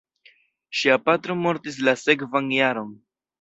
[0.79, 2.91] Ŝia patro mortis la sekvan jaron.